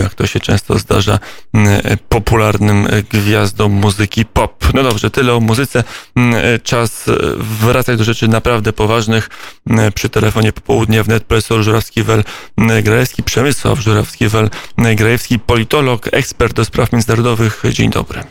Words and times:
jak 0.00 0.14
to 0.14 0.26
się 0.26 0.40
często 0.40 0.78
zdarza, 0.78 1.18
popularnym 2.08 2.88
gwiazdom 3.10 3.72
muzyki 3.72 4.24
pop. 4.24 4.64
No 4.74 4.82
dobrze, 4.82 5.10
tyle 5.10 5.34
o 5.34 5.40
muzyce. 5.40 5.84
Czas 6.62 7.04
wracać 7.38 7.98
do 7.98 8.04
rzeczy 8.04 8.28
naprawdę 8.28 8.72
poważnych. 8.72 9.28
Przy 9.94 10.08
telefonie 10.08 10.52
popołudnia 10.52 11.02
wnet 11.02 11.24
profesor 11.24 11.60
Żurawski-Wel-Grajewski, 11.60 13.22
Przemysław 13.22 13.78
Żurawski-Wel-Grajewski, 13.78 15.38
politolog, 15.38 16.08
ekspert 16.12 16.56
do 16.56 16.64
spraw 16.64 16.92
międzynarodowych. 16.92 17.62
Dzień 17.72 17.90
dobry. 17.90 18.24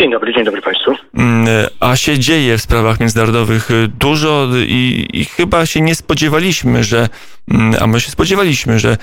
Dzień 0.00 0.10
dobry, 0.10 0.32
dzień 0.32 0.44
dobry 0.44 0.62
Państwu. 0.62 0.94
Mm, 1.18 1.46
a 1.80 1.96
się 1.96 2.18
dzieje 2.18 2.56
w 2.56 2.60
sprawach 2.60 3.00
międzynarodowych 3.00 3.68
dużo 3.98 4.46
i, 4.66 5.06
i, 5.12 5.24
chyba 5.24 5.66
się 5.66 5.80
nie 5.80 5.94
spodziewaliśmy, 5.94 6.84
że, 6.84 7.06
mm, 7.50 7.74
a 7.82 7.86
my 7.86 8.00
się 8.00 8.10
spodziewaliśmy, 8.10 8.78
że 8.78 8.88
e, 8.90 8.96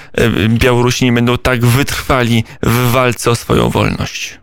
Białorusini 0.50 1.11
będą 1.11 1.38
tak 1.38 1.60
wytrwali 1.60 2.43
w 2.64 2.91
walce 2.91 3.32
o 3.32 3.36
swoją 3.36 3.69
wolność. 3.69 4.39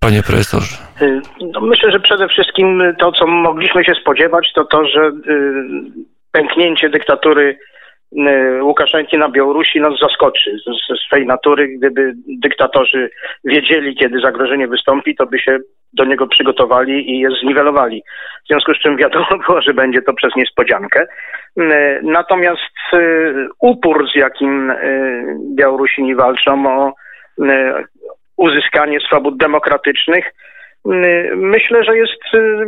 Panie 0.00 0.22
profesorze. 0.22 0.76
Y, 1.02 1.20
no 1.52 1.60
myślę, 1.60 1.90
że 1.92 2.00
przede 2.00 2.28
wszystkim 2.28 2.82
to, 2.98 3.12
co 3.12 3.26
mogliśmy 3.26 3.84
się 3.84 3.94
spodziewać, 3.94 4.52
to 4.54 4.64
to, 4.64 4.86
że 4.86 5.00
y, 5.00 5.12
pęknięcie 6.32 6.90
dyktatury 6.90 7.58
Y, 7.58 7.81
Łukaszenki 8.62 9.18
na 9.18 9.28
Białorusi 9.28 9.80
nas 9.80 9.92
zaskoczy 10.00 10.56
ze 10.88 10.94
swej 11.08 11.26
natury. 11.26 11.68
Gdyby 11.68 12.12
dyktatorzy 12.42 13.10
wiedzieli, 13.44 13.96
kiedy 13.96 14.20
zagrożenie 14.20 14.68
wystąpi, 14.68 15.16
to 15.16 15.26
by 15.26 15.38
się 15.38 15.58
do 15.92 16.04
niego 16.04 16.26
przygotowali 16.26 17.10
i 17.10 17.18
je 17.18 17.28
zniwelowali. 17.42 18.02
W 18.44 18.48
związku 18.48 18.74
z 18.74 18.78
czym 18.78 18.96
wiadomo 18.96 19.26
było, 19.46 19.62
że 19.62 19.74
będzie 19.74 20.02
to 20.02 20.14
przez 20.14 20.36
niespodziankę. 20.36 21.06
Y, 21.60 22.00
natomiast 22.02 22.94
y, 22.94 23.48
upór, 23.60 24.10
z 24.12 24.16
jakim 24.16 24.72
Białorusini 25.56 26.14
walczą 26.14 26.66
o 26.66 26.92
uzyskanie 28.36 29.00
swobód 29.00 29.36
demokratycznych, 29.36 30.24
Y, 30.24 30.51
myślę, 31.36 31.84
że 31.84 31.96
jest 31.96 32.34
y, 32.34 32.66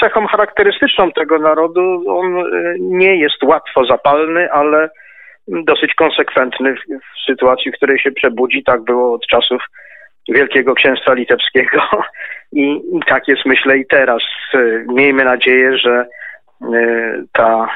cechą 0.00 0.26
charakterystyczną 0.26 1.12
tego 1.12 1.38
narodu. 1.38 2.02
On 2.08 2.38
y, 2.38 2.76
nie 2.80 3.16
jest 3.16 3.42
łatwo 3.42 3.84
zapalny, 3.84 4.52
ale 4.52 4.90
dosyć 5.48 5.94
konsekwentny 5.94 6.74
w 6.74 7.24
sytuacji, 7.26 7.72
w 7.72 7.74
której 7.74 7.98
się 7.98 8.12
przebudzi. 8.12 8.64
Tak 8.64 8.82
było 8.82 9.14
od 9.14 9.26
czasów 9.26 9.62
Wielkiego 10.28 10.74
Księstwa 10.74 11.14
Litewskiego 11.14 11.80
i, 12.52 12.80
tak 13.06 13.28
jest 13.28 13.46
myślę 13.46 13.78
i 13.78 13.86
teraz. 13.86 14.22
Miejmy 14.86 15.24
nadzieję, 15.24 15.78
że 15.78 16.06
ta 17.32 17.68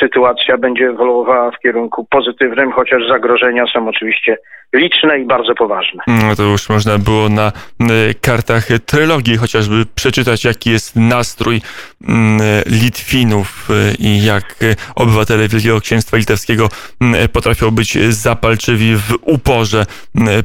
sytuacja 0.00 0.58
będzie 0.58 0.86
ewoluowała 0.88 1.50
w 1.50 1.58
kierunku 1.58 2.06
pozytywnym, 2.10 2.72
chociaż 2.72 3.08
zagrożenia 3.08 3.66
są 3.66 3.88
oczywiście 3.88 4.36
liczne 4.72 5.18
i 5.20 5.26
bardzo 5.26 5.54
poważne. 5.54 6.02
No 6.06 6.36
to 6.36 6.42
już 6.42 6.68
można 6.68 6.98
było 6.98 7.28
na 7.28 7.52
e, 7.80 7.84
kartach 8.20 8.68
trylogii 8.86 9.36
chociażby 9.36 9.86
przeczytać, 9.94 10.44
jaki 10.44 10.70
jest 10.70 10.96
nastrój 10.96 11.60
mm, 12.08 12.40
Litwinów 12.66 13.68
i 13.98 14.24
jak 14.24 14.56
obywatele 14.94 15.48
Wielkiego 15.48 15.80
Księstwa 15.80 16.16
Litewskiego 16.16 16.68
mm, 17.00 17.28
potrafią 17.28 17.70
być 17.70 17.98
zapalczywi 18.08 18.96
w 18.96 19.14
uporze 19.22 19.86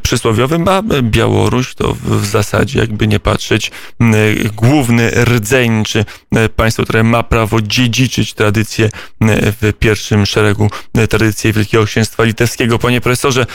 przysłowiowym, 0.03 0.67
a 0.67 0.81
Białoruś 1.01 1.75
to 1.75 1.93
w 1.93 2.25
zasadzie, 2.25 2.79
jakby 2.79 3.07
nie 3.07 3.19
patrzeć, 3.19 3.71
główny 4.55 5.11
rdzeń, 5.11 5.83
czy 5.83 6.05
państwo, 6.55 6.83
które 6.83 7.03
ma 7.03 7.23
prawo 7.23 7.61
dziedziczyć 7.61 8.33
tradycję 8.33 8.89
w 9.61 9.73
pierwszym 9.79 10.25
szeregu 10.25 10.69
tradycji 11.09 11.53
Wielkiego 11.53 11.85
Księstwa 11.85 12.23
Litewskiego. 12.23 12.79
Panie 12.79 13.01
profesorze, 13.01 13.45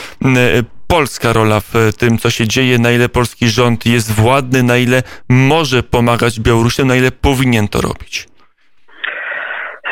polska 0.86 1.32
rola 1.32 1.60
w 1.60 1.92
tym, 1.98 2.18
co 2.18 2.30
się 2.30 2.48
dzieje, 2.48 2.78
na 2.78 2.90
ile 2.90 3.08
polski 3.08 3.48
rząd 3.48 3.86
jest 3.86 4.12
władny, 4.12 4.62
na 4.62 4.76
ile 4.76 5.02
może 5.28 5.82
pomagać 5.82 6.40
Białorusiom, 6.40 6.88
na 6.88 6.96
ile 6.96 7.12
powinien 7.12 7.68
to 7.68 7.80
robić? 7.80 8.27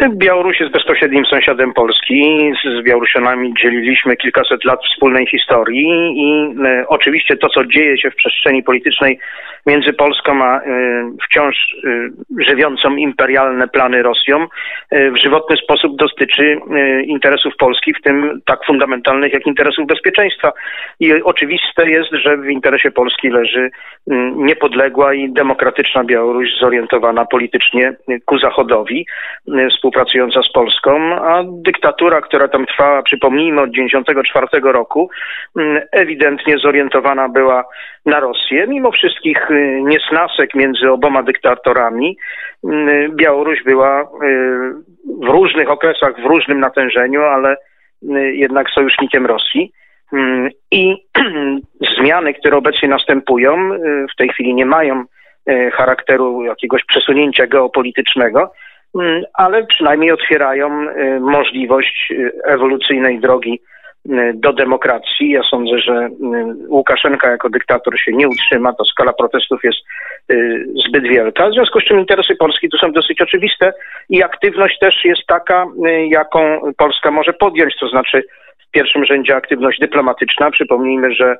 Białoruś 0.09 0.61
jest 0.61 0.73
bezpośrednim 0.73 1.27
sąsiadem 1.27 1.73
Polski. 1.73 2.53
Z 2.65 2.85
Białorusianami 2.85 3.55
dzieliliśmy 3.63 4.17
kilkaset 4.17 4.65
lat 4.65 4.81
wspólnej 4.85 5.27
historii 5.27 5.89
i 6.17 6.55
e, 6.67 6.85
oczywiście 6.89 7.37
to, 7.37 7.49
co 7.49 7.65
dzieje 7.65 7.99
się 7.99 8.11
w 8.11 8.17
przestrzeni 8.17 8.63
politycznej 8.63 9.19
między 9.67 9.93
Polską 9.93 10.45
a 10.45 10.61
e, 10.61 10.63
wciąż 11.25 11.57
e, 11.57 12.45
żywiącą 12.45 12.97
imperialne 12.97 13.69
plany 13.69 14.03
Rosją, 14.03 14.47
w 14.93 15.17
żywotny 15.17 15.57
sposób 15.57 15.97
dotyczy 15.97 16.61
interesów 17.07 17.57
Polski, 17.59 17.95
w 17.95 18.03
tym 18.03 18.41
tak 18.45 18.65
fundamentalnych 18.67 19.33
jak 19.33 19.47
interesów 19.47 19.87
bezpieczeństwa. 19.87 20.53
I 21.01 21.13
oczywiste 21.13 21.91
jest, 21.91 22.11
że 22.13 22.37
w 22.37 22.51
interesie 22.51 22.91
Polski 22.91 23.29
leży 23.29 23.71
niepodległa 24.37 25.15
i 25.15 25.33
demokratyczna 25.33 26.05
Białoruś 26.05 26.49
zorientowana 26.61 27.25
politycznie 27.25 27.93
ku 28.25 28.39
Zachodowi 28.39 29.07
współpracująca 29.87 30.43
z 30.43 30.53
Polską, 30.53 31.15
a 31.15 31.43
dyktatura, 31.47 32.21
która 32.21 32.49
tam 32.49 32.67
trwała, 32.67 33.03
przypomnijmy, 33.03 33.61
od 33.61 33.71
1994 33.71 34.73
roku, 34.73 35.11
mm, 35.57 35.83
ewidentnie 35.93 36.59
zorientowana 36.59 37.29
była 37.29 37.65
na 38.07 38.21
Rosję. 38.21 38.67
Mimo 38.67 38.93
wszystkich 38.93 39.51
y, 39.51 39.81
niesnasek 39.83 40.55
między 40.55 40.91
oboma 40.91 41.23
dyktatorami, 41.23 42.19
mm, 42.65 43.17
Białoruś 43.17 43.63
była 43.65 44.03
y, 44.03 44.07
w 45.23 45.29
różnych 45.29 45.71
okresach, 45.71 46.21
w 46.21 46.25
różnym 46.25 46.61
natężeniu, 46.61 47.23
ale 47.23 47.57
y, 47.57 47.57
jednak 48.35 48.71
sojusznikiem 48.71 49.27
Rosji. 49.27 49.73
Mm, 50.13 50.51
I 50.71 50.97
zmiany, 51.99 52.35
które 52.35 52.57
obecnie 52.57 52.89
następują, 52.89 53.71
w 54.13 54.17
tej 54.17 54.29
chwili 54.29 54.55
nie 54.55 54.67
mają 54.67 55.05
charakteru 55.73 56.45
jakiegoś 56.45 56.85
przesunięcia 56.85 57.47
geopolitycznego, 57.47 58.53
ale 59.35 59.67
przynajmniej 59.67 60.13
otwierają 60.13 60.89
y, 60.89 61.21
możliwość 61.21 62.09
y, 62.11 62.33
ewolucyjnej 62.45 63.21
drogi 63.21 63.61
y, 64.11 64.33
do 64.35 64.53
demokracji. 64.53 65.31
Ja 65.31 65.43
sądzę, 65.43 65.79
że 65.79 66.09
Łukaszenka 66.69 67.31
jako 67.31 67.51
dyktator 67.51 67.99
się 67.99 68.13
nie 68.13 68.29
utrzyma, 68.29 68.73
to 68.73 68.85
skala 68.85 69.13
protestów 69.13 69.65
jest 69.65 69.79
zbyt 70.89 71.05
wielka. 71.05 71.49
W 71.49 71.53
związku 71.53 71.81
z 71.81 71.85
czym 71.85 71.99
interesy 71.99 72.37
Polski 72.37 72.69
tu 72.69 72.79
są 72.79 72.93
dosyć 72.93 73.21
oczywiste 73.21 73.73
i 74.09 74.23
aktywność 74.23 74.79
też 74.79 75.05
jest 75.05 75.27
taka, 75.27 75.67
jaką 76.09 76.61
Polska 76.77 77.11
może 77.11 77.33
podjąć, 77.33 77.77
to 77.81 77.89
znaczy 77.89 78.23
w 78.69 78.71
pierwszym 78.71 79.05
rzędzie 79.05 79.37
aktywność 79.37 79.81
dyplomatyczna. 79.81 80.51
Przypomnijmy, 80.51 81.15
że 81.15 81.37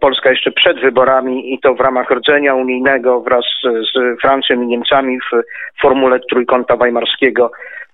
Polska 0.00 0.30
jeszcze 0.30 0.50
przed 0.52 0.80
wyborami 0.80 1.54
i 1.54 1.58
to 1.58 1.74
w 1.74 1.80
ramach 1.80 2.10
rdzenia 2.10 2.54
unijnego 2.54 3.20
wraz 3.20 3.44
z 3.62 4.20
Francją 4.20 4.62
i 4.62 4.66
Niemcami 4.66 5.18
w 5.20 5.42
formule 5.80 6.20
trójkąta 6.30 6.76
weimarskiego 6.76 7.50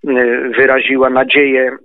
e, 0.09 0.13
wyraziła 0.57 1.11
nadzieję, 1.11 1.63
e, 1.63 1.77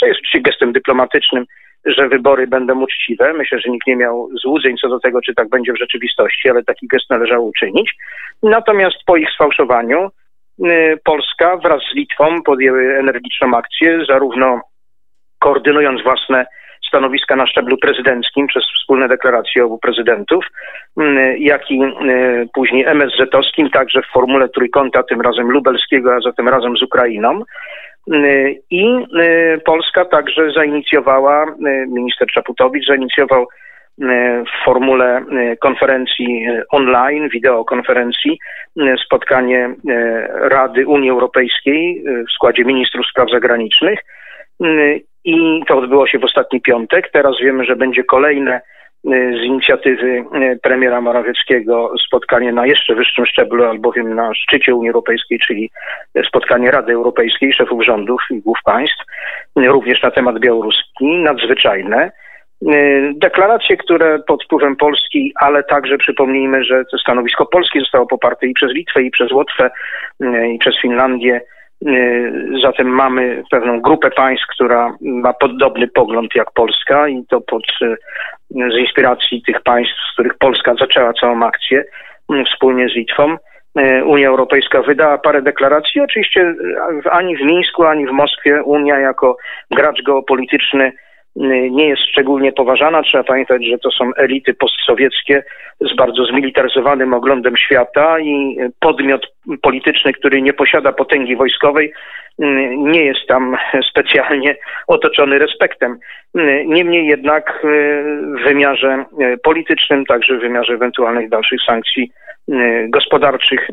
co 0.00 0.06
jest 0.06 0.18
oczywiście 0.18 0.40
gestem 0.40 0.72
dyplomatycznym, 0.72 1.44
że 1.84 2.08
wybory 2.08 2.46
będą 2.46 2.82
uczciwe. 2.82 3.32
Myślę, 3.32 3.60
że 3.60 3.70
nikt 3.70 3.86
nie 3.86 3.96
miał 3.96 4.28
złudzeń 4.42 4.76
co 4.76 4.88
do 4.88 5.00
tego, 5.00 5.20
czy 5.22 5.34
tak 5.34 5.48
będzie 5.48 5.72
w 5.72 5.78
rzeczywistości, 5.78 6.50
ale 6.50 6.64
taki 6.64 6.86
gest 6.86 7.10
należało 7.10 7.46
uczynić. 7.46 7.94
Natomiast 8.42 8.96
po 9.06 9.16
ich 9.16 9.30
sfałszowaniu 9.30 10.08
Polska 11.04 11.56
wraz 11.56 11.80
z 11.92 11.94
Litwą 11.94 12.42
podjęły 12.42 12.98
energiczną 12.98 13.56
akcję, 13.56 14.04
zarówno 14.08 14.60
koordynując 15.38 16.02
własne 16.02 16.46
stanowiska 16.90 17.36
na 17.36 17.46
szczeblu 17.46 17.76
prezydenckim 17.78 18.46
przez 18.46 18.64
wspólne 18.80 19.08
deklaracje 19.08 19.64
obu 19.64 19.78
prezydentów, 19.78 20.44
mm, 20.96 21.36
jak 21.38 21.70
i 21.70 21.82
y, 21.82 22.48
później 22.54 22.84
MSZ-owskim, 22.86 23.70
także 23.70 24.02
w 24.02 24.12
formule 24.12 24.48
trójkąta, 24.48 25.02
tym 25.02 25.20
razem 25.20 25.50
lubelskiego, 25.50 26.14
a 26.14 26.20
zatem 26.20 26.48
razem 26.48 26.76
z 26.76 26.82
Ukrainą. 26.82 27.42
Y, 28.14 28.60
I 28.70 28.84
y, 28.86 29.60
Polska 29.64 30.04
także 30.04 30.50
zainicjowała, 30.50 31.46
minister 31.88 32.28
Czaputowicz 32.28 32.86
zainicjował 32.86 33.46
w 34.46 34.64
formule 34.64 35.24
konferencji 35.60 36.46
online, 36.70 37.28
wideokonferencji, 37.28 38.38
spotkanie 39.06 39.74
Rady 40.28 40.86
Unii 40.86 41.10
Europejskiej 41.10 42.04
w 42.28 42.32
składzie 42.32 42.64
ministrów 42.64 43.06
spraw 43.06 43.30
zagranicznych 43.30 43.98
i 45.24 45.62
to 45.68 45.78
odbyło 45.78 46.06
się 46.06 46.18
w 46.18 46.24
ostatni 46.24 46.60
piątek. 46.60 47.10
Teraz 47.12 47.34
wiemy, 47.42 47.64
że 47.64 47.76
będzie 47.76 48.04
kolejne 48.04 48.56
y, 48.56 48.60
z 49.40 49.44
inicjatywy 49.44 50.06
y, 50.06 50.58
premiera 50.62 51.00
Morawieckiego 51.00 51.92
spotkanie 52.06 52.52
na 52.52 52.66
jeszcze 52.66 52.94
wyższym 52.94 53.26
szczeblu, 53.26 53.64
albowiem 53.64 54.14
na 54.14 54.34
szczycie 54.34 54.74
Unii 54.74 54.88
Europejskiej, 54.88 55.38
czyli 55.46 55.70
spotkanie 56.28 56.70
Rady 56.70 56.92
Europejskiej, 56.92 57.52
szefów 57.52 57.84
rządów 57.84 58.20
i 58.30 58.40
głów 58.40 58.58
państw, 58.64 59.04
y, 59.58 59.66
również 59.66 60.02
na 60.02 60.10
temat 60.10 60.38
białoruski, 60.38 61.06
nadzwyczajne. 61.06 62.10
Deklaracje, 63.14 63.76
które 63.76 64.18
pod 64.26 64.44
wpływem 64.44 64.76
Polski, 64.76 65.32
ale 65.40 65.64
także 65.64 65.98
przypomnijmy, 65.98 66.64
że 66.64 66.84
to 66.90 66.98
stanowisko 66.98 67.46
Polski 67.46 67.80
zostało 67.80 68.06
poparte 68.06 68.46
i 68.46 68.52
przez 68.52 68.72
Litwę, 68.72 69.02
i 69.02 69.10
przez 69.10 69.32
Łotwę, 69.32 69.70
i 70.54 70.58
przez 70.58 70.80
Finlandię, 70.82 71.40
Zatem 72.62 72.86
mamy 72.86 73.42
pewną 73.50 73.80
grupę 73.80 74.10
państw, 74.10 74.46
która 74.46 74.96
ma 75.00 75.32
podobny 75.32 75.88
pogląd 75.88 76.34
jak 76.34 76.50
Polska 76.54 77.08
i 77.08 77.24
to 77.28 77.40
pod, 77.40 77.62
z 78.50 78.78
inspiracji 78.78 79.42
tych 79.42 79.62
państw, 79.62 79.94
z 80.10 80.12
których 80.12 80.34
Polska 80.38 80.74
zaczęła 80.74 81.12
całą 81.12 81.42
akcję 81.42 81.84
wspólnie 82.46 82.88
z 82.88 82.94
Litwą. 82.94 83.36
Unia 84.04 84.28
Europejska 84.28 84.82
wydała 84.82 85.18
parę 85.18 85.42
deklaracji. 85.42 86.00
Oczywiście 86.00 86.54
ani 87.10 87.36
w 87.36 87.40
Mińsku, 87.40 87.84
ani 87.84 88.06
w 88.06 88.10
Moskwie 88.10 88.62
Unia 88.62 88.98
jako 88.98 89.36
gracz 89.70 90.02
geopolityczny 90.02 90.92
nie 91.70 91.88
jest 91.88 92.02
szczególnie 92.02 92.52
poważana. 92.52 93.02
Trzeba 93.02 93.24
pamiętać, 93.24 93.64
że 93.66 93.78
to 93.78 93.90
są 93.90 94.10
elity 94.16 94.54
postsowieckie 94.54 95.42
z 95.80 95.96
bardzo 95.96 96.24
zmilitaryzowanym 96.24 97.14
oglądem 97.14 97.56
świata 97.56 98.20
i 98.20 98.56
podmiot 98.80 99.26
polityczny, 99.62 100.12
który 100.12 100.42
nie 100.42 100.52
posiada 100.52 100.92
potęgi 100.92 101.36
wojskowej, 101.36 101.92
nie 102.76 103.04
jest 103.04 103.26
tam 103.28 103.56
specjalnie 103.90 104.56
otoczony 104.86 105.38
respektem. 105.38 105.98
Niemniej 106.66 107.06
jednak 107.06 107.62
w 107.62 108.44
wymiarze 108.44 109.04
politycznym, 109.42 110.06
także 110.06 110.38
w 110.38 110.40
wymiarze 110.40 110.72
ewentualnych 110.72 111.28
dalszych 111.28 111.60
sankcji 111.66 112.12
gospodarczych, 112.88 113.68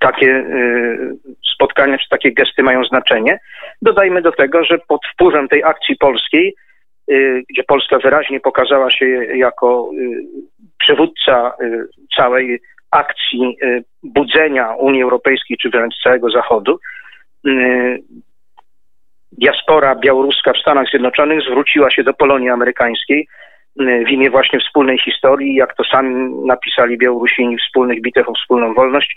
takie 0.00 0.44
spotkania 1.54 1.98
czy 1.98 2.08
takie 2.08 2.32
gesty 2.32 2.62
mają 2.62 2.84
znaczenie. 2.84 3.38
Dodajmy 3.82 4.22
do 4.22 4.32
tego, 4.32 4.64
że 4.64 4.78
pod 4.78 5.00
wpływem 5.12 5.48
tej 5.48 5.64
akcji 5.64 5.96
polskiej, 5.96 6.54
y, 7.10 7.42
gdzie 7.50 7.64
Polska 7.64 7.98
wyraźnie 7.98 8.40
pokazała 8.40 8.90
się 8.90 9.06
jako 9.36 9.90
y, 9.94 10.22
przywódca 10.78 11.52
y, 11.60 11.88
całej 12.16 12.60
akcji 12.90 13.58
budzenia 14.02 14.74
Unii 14.74 15.02
Europejskiej, 15.02 15.56
czy 15.56 15.70
wręcz 15.70 15.94
całego 16.02 16.30
Zachodu, 16.30 16.78
diaspora 19.32 19.94
białoruska 19.94 20.52
w 20.52 20.58
Stanach 20.58 20.88
Zjednoczonych 20.88 21.40
zwróciła 21.42 21.90
się 21.90 22.04
do 22.04 22.14
Polonii 22.14 22.50
Amerykańskiej 22.50 23.28
w 23.78 24.10
imię 24.10 24.30
właśnie 24.30 24.60
wspólnej 24.60 24.98
historii, 24.98 25.54
jak 25.54 25.76
to 25.76 25.84
sami 25.84 26.34
napisali 26.46 26.98
Białorusini, 26.98 27.56
wspólnych 27.56 28.02
bitew 28.02 28.28
o 28.28 28.32
wspólną 28.32 28.74
wolność, 28.74 29.16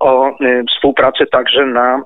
o 0.00 0.36
współpracę 0.70 1.26
także 1.26 1.66
na 1.66 2.02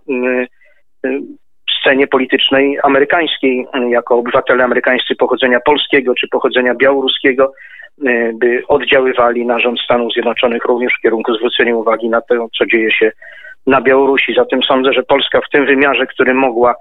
scenie 1.80 2.06
politycznej 2.06 2.78
amerykańskiej, 2.82 3.66
jako 3.88 4.16
obywatele 4.16 4.64
amerykańscy 4.64 5.16
pochodzenia 5.16 5.60
polskiego 5.60 6.14
czy 6.14 6.28
pochodzenia 6.28 6.74
białoruskiego, 6.74 7.52
y, 8.08 8.32
by 8.34 8.62
oddziaływali 8.68 9.46
na 9.46 9.58
rząd 9.58 9.80
Stanów 9.80 10.12
Zjednoczonych 10.12 10.64
również 10.64 10.92
w 10.98 11.02
kierunku 11.02 11.34
zwrócenia 11.34 11.76
uwagi 11.76 12.08
na 12.08 12.20
to, 12.20 12.48
co 12.58 12.66
dzieje 12.66 12.90
się 12.92 13.12
na 13.66 13.80
Białorusi. 13.80 14.34
Zatem 14.34 14.62
sądzę, 14.62 14.92
że 14.92 15.02
Polska 15.02 15.40
w 15.40 15.50
tym 15.52 15.66
wymiarze, 15.66 16.06
który 16.06 16.34
mogła 16.34 16.74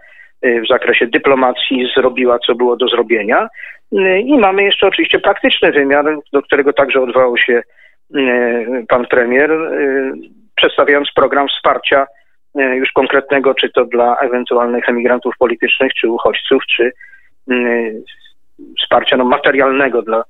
y, 0.46 0.62
w 0.62 0.68
zakresie 0.68 1.08
dyplomacji 1.08 1.92
zrobiła, 1.98 2.40
co 2.40 2.56
było 2.56 2.78
do 2.78 2.88
zrobienia. 2.88 3.48
I 4.26 4.38
mamy 4.38 4.64
jeszcze 4.64 4.88
oczywiście 4.88 5.20
praktyczny 5.20 5.72
wymiar, 5.72 6.06
do 6.34 6.42
którego 6.42 6.74
także 6.74 7.02
odwołał 7.02 7.38
się 7.38 7.62
pan 8.88 9.06
premier, 9.08 9.52
przedstawiając 10.56 11.12
program 11.16 11.48
wsparcia 11.48 12.06
E, 12.56 12.76
już 12.76 12.92
konkretnego, 12.92 13.54
czy 13.54 13.70
to 13.70 13.86
dla 13.86 14.18
ewentualnych 14.18 14.90
emigrantów 14.90 15.34
politycznych, 15.40 15.94
czy 15.94 16.10
uchodźców, 16.10 16.64
czy 16.66 16.92
wsparcia 18.82 19.18
no, 19.18 19.26
materialnego 19.26 20.02
dla 20.02 20.24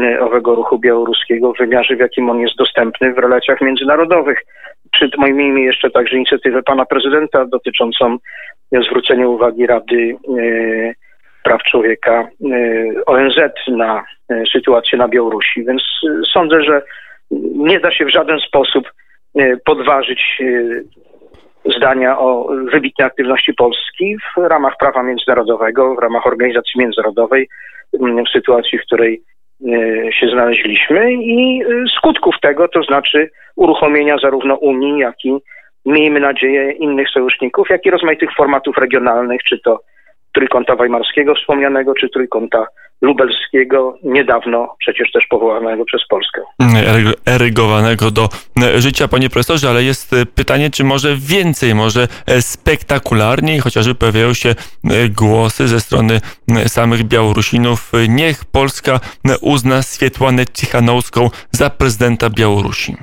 e, 0.00 0.20
owego 0.20 0.54
ruchu 0.54 0.78
białoruskiego 0.78 1.52
w 1.52 1.58
wymiarze, 1.58 1.96
w 1.96 2.00
jakim 2.00 2.30
on 2.30 2.40
jest 2.40 2.56
dostępny 2.56 3.12
w 3.12 3.18
relacjach 3.18 3.60
międzynarodowych. 3.60 4.42
Przyjmijmy 4.92 5.60
jeszcze 5.60 5.90
także 5.90 6.16
inicjatywę 6.16 6.62
pana 6.62 6.84
prezydenta 6.84 7.46
dotyczącą 7.46 8.16
zwrócenia 8.72 9.28
uwagi 9.28 9.66
Rady 9.66 10.16
e, 10.38 10.94
Praw 11.44 11.62
Człowieka 11.62 12.28
ONZ 13.06 13.36
na 13.68 14.04
sytuację 14.52 14.98
na 14.98 15.08
Białorusi. 15.08 15.64
Więc 15.64 15.82
sądzę, 16.32 16.62
że 16.62 16.82
nie 17.54 17.80
da 17.80 17.90
się 17.92 18.04
w 18.04 18.12
żaden 18.12 18.38
sposób 18.40 18.92
podważyć 19.64 20.42
zdania 21.76 22.18
o 22.18 22.48
wybitnej 22.72 23.06
aktywności 23.06 23.54
Polski 23.54 24.16
w 24.36 24.40
ramach 24.40 24.76
prawa 24.80 25.02
międzynarodowego, 25.02 25.94
w 25.94 25.98
ramach 25.98 26.26
organizacji 26.26 26.80
międzynarodowej, 26.80 27.48
mm, 28.00 28.24
w 28.24 28.28
sytuacji, 28.28 28.78
w 28.78 28.82
której 28.82 29.22
się 30.20 30.28
znaleźliśmy 30.32 31.12
i 31.12 31.62
skutków 31.96 32.34
tego, 32.42 32.68
to 32.68 32.82
znaczy 32.82 33.30
uruchomienia 33.56 34.16
zarówno 34.22 34.54
Unii, 34.54 34.98
jak 34.98 35.24
i 35.24 35.38
miejmy 35.86 36.20
nadzieję 36.20 36.72
innych 36.72 37.08
sojuszników, 37.10 37.70
jak 37.70 37.86
i 37.86 37.90
rozmaitych 37.90 38.30
formatów 38.36 38.78
regionalnych, 38.78 39.42
czy 39.42 39.58
to 39.58 39.80
trójkąta 40.34 40.76
weimarskiego 40.76 41.34
wspomnianego, 41.34 41.94
czy 41.94 42.08
trójkąta 42.08 42.66
lubelskiego, 43.00 43.98
niedawno 44.02 44.74
przecież 44.78 45.12
też 45.12 45.26
powołanego 45.30 45.84
przez 45.84 46.00
Polskę. 46.08 46.40
Erygowanego 47.26 48.10
do 48.10 48.28
życia, 48.76 49.08
panie 49.08 49.30
profesorze, 49.30 49.70
ale 49.70 49.82
jest 49.82 50.14
pytanie, 50.34 50.70
czy 50.70 50.84
może 50.84 51.16
więcej, 51.16 51.74
może 51.74 52.08
spektakularniej, 52.40 53.60
chociażby 53.60 53.94
pojawiają 53.94 54.34
się 54.34 54.54
głosy 55.10 55.68
ze 55.68 55.80
strony 55.80 56.20
samych 56.66 57.02
Białorusinów. 57.02 57.92
Niech 58.08 58.44
Polska 58.44 59.00
uzna 59.40 59.82
Swietłanę 59.82 60.46
Cichanowską 60.46 61.30
za 61.50 61.70
prezydenta 61.70 62.30
Białorusi. 62.30 62.96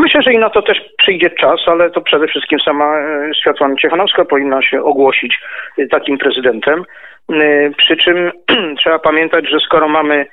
Myślę, 0.00 0.22
że 0.22 0.32
i 0.32 0.38
na 0.38 0.50
to 0.50 0.62
też 0.62 0.80
przyjdzie 0.98 1.30
czas, 1.30 1.60
ale 1.66 1.90
to 1.90 2.00
przede 2.00 2.26
wszystkim 2.28 2.60
sama 2.60 2.98
e, 2.98 3.30
Światłana 3.34 3.74
Ciechanowska 3.76 4.24
powinna 4.24 4.62
się 4.62 4.82
ogłosić 4.82 5.38
e, 5.78 5.86
takim 5.86 6.18
prezydentem. 6.18 6.84
E, 7.32 7.70
przy 7.70 7.96
czym 7.96 8.30
trzeba 8.78 8.98
pamiętać, 8.98 9.50
że 9.50 9.60
skoro 9.60 9.88
mamy 9.88 10.26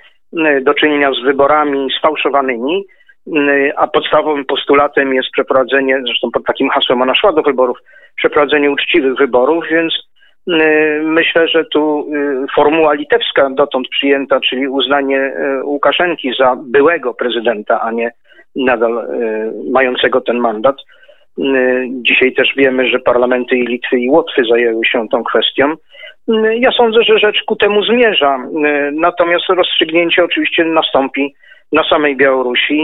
do 0.62 0.74
czynienia 0.74 1.12
z 1.12 1.26
wyborami 1.26 1.88
sfałszowanymi, 2.00 2.86
a 3.76 3.88
podstawowym 3.88 4.46
postulatem 4.46 5.14
jest 5.14 5.30
przeprowadzenie, 5.32 6.02
zresztą 6.06 6.32
pod 6.32 6.46
takim 6.46 6.70
hasłem 6.70 7.02
ona 7.02 7.16
szła 7.16 7.34
do 7.34 7.42
wyborów, 7.42 7.78
przeprowadzenie 8.16 8.72
uczciwych 8.72 9.16
wyborów, 9.16 9.66
więc 9.72 9.94
myślę, 11.04 11.48
że 11.48 11.66
tu 11.66 12.12
formuła 12.56 12.94
litewska 12.94 13.50
dotąd 13.50 13.88
przyjęta, 13.90 14.40
czyli 14.40 14.68
uznanie 14.68 15.34
Łukaszenki 15.64 16.34
za 16.40 16.56
byłego 16.64 17.14
prezydenta, 17.14 17.82
a 17.82 17.92
nie 17.92 18.12
nadal 18.58 18.98
e, 18.98 19.52
mającego 19.72 20.22
ten 20.22 20.38
mandat. 20.38 20.76
E, 21.40 21.86
dzisiaj 21.90 22.34
też 22.34 22.54
wiemy, 22.58 22.88
że 22.88 23.00
parlamenty 23.00 23.56
i 23.56 23.68
Litwy 23.68 24.00
i 24.00 24.10
Łotwy 24.10 24.44
zajęły 24.50 24.86
się 24.86 25.08
tą 25.10 25.24
kwestią. 25.24 25.74
E, 26.30 26.58
ja 26.58 26.72
sądzę, 26.72 27.04
że 27.04 27.20
rzecz 27.20 27.44
ku 27.44 27.56
temu 27.56 27.84
zmierza. 27.84 28.38
Natomiast 28.92 29.46
rozstrzygnięcie 29.50 30.24
oczywiście 30.24 30.66
nastąpi 30.66 31.36
na 31.72 31.84
samej 31.84 32.16
Białorusi. 32.16 32.82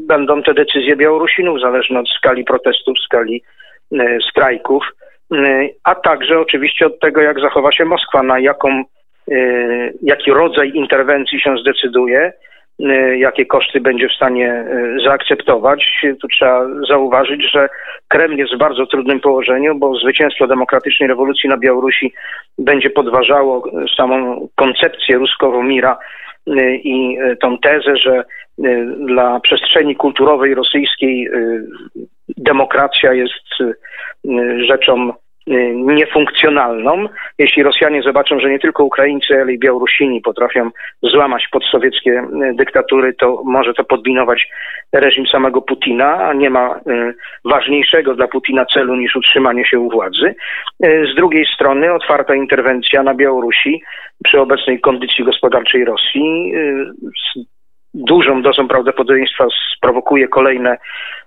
Będą 0.00 0.42
te 0.42 0.54
decyzje 0.54 0.96
Białorusinów 0.96 1.60
zależne 1.60 2.00
od 2.00 2.08
skali 2.08 2.44
protestów, 2.44 2.98
skali 3.04 3.42
strajków, 4.30 4.84
a 5.84 5.94
także 5.94 6.40
oczywiście 6.40 6.86
od 6.86 7.00
tego, 7.00 7.20
jak 7.20 7.40
zachowa 7.40 7.72
się 7.72 7.84
Moskwa, 7.84 8.22
na 8.22 8.38
jaką, 8.38 8.82
jaki 10.02 10.30
rodzaj 10.30 10.70
interwencji 10.74 11.40
się 11.40 11.56
zdecyduje 11.56 12.32
jakie 13.16 13.46
koszty 13.46 13.80
będzie 13.80 14.08
w 14.08 14.12
stanie 14.12 14.64
y, 14.98 15.04
zaakceptować. 15.04 16.06
Tu 16.20 16.28
trzeba 16.28 16.66
zauważyć, 16.88 17.50
że 17.52 17.68
Kreml 18.08 18.36
jest 18.36 18.54
w 18.54 18.58
bardzo 18.58 18.86
trudnym 18.86 19.20
położeniu, 19.20 19.74
bo 19.74 19.94
zwycięstwo 19.94 20.46
demokratycznej 20.46 21.08
rewolucji 21.08 21.48
na 21.48 21.56
Białorusi 21.56 22.12
będzie 22.58 22.90
podważało 22.90 23.70
samą 23.96 24.48
koncepcję 24.54 25.16
ruskową 25.16 25.62
mira 25.62 25.98
y, 26.48 26.80
i 26.84 27.18
tą 27.40 27.58
tezę, 27.58 27.96
że 27.96 28.24
dla 29.06 29.40
przestrzeni 29.40 29.96
kulturowej 29.96 30.54
rosyjskiej 30.54 31.28
demokracja 32.36 33.12
jest 33.12 33.48
rzeczą 34.68 35.12
Y, 35.12 35.21
niefunkcjonalną. 35.46 37.08
Jeśli 37.38 37.62
Rosjanie 37.62 38.02
zobaczą, 38.02 38.40
że 38.40 38.50
nie 38.50 38.58
tylko 38.58 38.84
Ukraińcy, 38.84 39.40
ale 39.40 39.52
i 39.52 39.58
Białorusini 39.58 40.20
potrafią 40.20 40.70
złamać 41.02 41.48
podsowieckie 41.52 42.10
y, 42.10 42.54
dyktatury, 42.54 43.14
to 43.14 43.42
może 43.44 43.74
to 43.74 43.84
podminować 43.84 44.48
reżim 44.92 45.26
samego 45.26 45.62
Putina, 45.62 46.28
a 46.28 46.32
nie 46.32 46.50
ma 46.50 46.76
y, 46.76 47.14
ważniejszego 47.44 48.14
dla 48.14 48.28
Putina 48.28 48.66
celu 48.66 48.96
niż 48.96 49.16
utrzymanie 49.16 49.64
się 49.64 49.80
u 49.80 49.90
władzy. 49.90 50.34
Z 50.80 51.14
drugiej 51.16 51.46
strony 51.54 51.92
otwarta 51.92 52.34
interwencja 52.34 53.02
na 53.02 53.14
Białorusi 53.14 53.82
przy 54.24 54.40
obecnej 54.40 54.80
kondycji 54.80 55.24
gospodarczej 55.24 55.84
Rosji 55.84 56.52
z 57.04 57.38
dużą 57.94 58.42
dozą 58.42 58.68
prawdopodobieństwa 58.68 59.46
sprowokuje 59.76 60.28
kolejne 60.28 60.76
Y, 60.76 61.21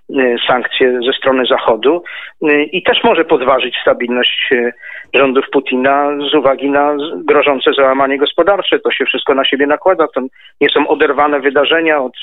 sankcje 0.47 0.99
ze 1.05 1.13
strony 1.13 1.45
Zachodu 1.45 2.03
y, 2.43 2.63
i 2.63 2.83
też 2.83 3.03
może 3.03 3.25
podważyć 3.25 3.75
stabilność 3.81 4.49
y, 4.51 4.73
rządów 5.13 5.45
Putina 5.51 6.11
z 6.31 6.33
uwagi 6.33 6.69
na 6.69 6.95
grożące 7.15 7.71
załamanie 7.77 8.17
gospodarcze. 8.17 8.79
To 8.79 8.91
się 8.91 9.05
wszystko 9.05 9.33
na 9.33 9.45
siebie 9.45 9.67
nakłada. 9.67 10.07
To 10.07 10.21
nie 10.61 10.69
są 10.69 10.87
oderwane 10.87 11.39
wydarzenia 11.39 12.01
od 12.01 12.13